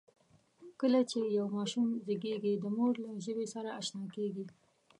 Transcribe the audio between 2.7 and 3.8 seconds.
مور له ژبې سره